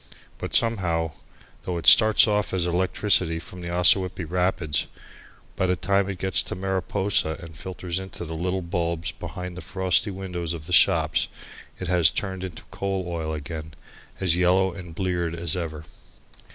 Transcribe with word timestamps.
But, 0.39 0.55
somehow, 0.55 1.11
though 1.63 1.77
it 1.77 1.85
starts 1.85 2.27
off 2.27 2.55
as 2.55 2.65
electricity 2.65 3.37
from 3.37 3.61
the 3.61 3.69
Ossawippi 3.71 4.25
rapids, 4.27 4.87
by 5.55 5.67
the 5.67 5.75
time 5.75 6.09
it 6.09 6.17
gets 6.17 6.41
to 6.41 6.55
Mariposa 6.55 7.37
and 7.39 7.55
filters 7.55 7.99
into 7.99 8.25
the 8.25 8.33
little 8.33 8.63
bulbs 8.63 9.11
behind 9.11 9.55
the 9.55 9.61
frosty 9.61 10.09
windows 10.09 10.53
of 10.53 10.65
the 10.65 10.73
shops, 10.73 11.27
it 11.77 11.87
has 11.87 12.09
turned 12.09 12.43
into 12.43 12.63
coal 12.71 13.03
oil 13.07 13.31
again, 13.31 13.75
as 14.19 14.35
yellow 14.35 14.73
and 14.73 14.95
bleared 14.95 15.35
as 15.35 15.55
ever. 15.55 15.85